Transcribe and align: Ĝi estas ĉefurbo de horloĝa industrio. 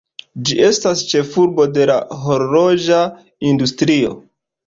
Ĝi 0.49 0.55
estas 0.67 1.01
ĉefurbo 1.11 1.67
de 1.75 1.85
horloĝa 2.23 3.03
industrio. 3.53 4.17